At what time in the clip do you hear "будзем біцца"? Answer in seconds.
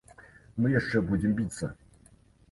1.09-1.69